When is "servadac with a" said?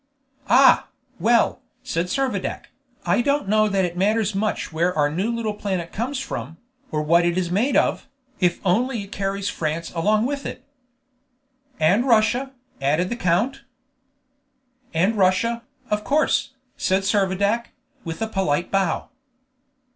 17.03-18.27